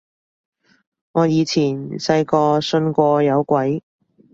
[1.11, 1.61] 我以前
[1.99, 3.83] 細個信過有鬼